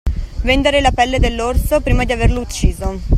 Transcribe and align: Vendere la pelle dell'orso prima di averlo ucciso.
Vendere 0.41 0.81
la 0.81 0.89
pelle 0.91 1.19
dell'orso 1.19 1.79
prima 1.79 2.05
di 2.05 2.11
averlo 2.11 2.39
ucciso. 2.39 2.99